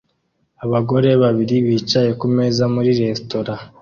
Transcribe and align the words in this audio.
Abagore 0.65 1.09
babiri 1.21 1.55
bicaye 1.65 2.09
kumeza 2.19 2.63
muri 2.73 2.89
resitora 2.99 3.53